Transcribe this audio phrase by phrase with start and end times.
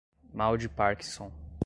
[0.33, 1.31] mal de parkinson